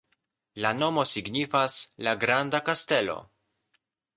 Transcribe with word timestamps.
La 0.63 0.71
nomo 0.77 1.03
signifas: 1.09 1.75
"la 2.09 2.17
granda 2.25 2.63
kastelo". 2.71 3.19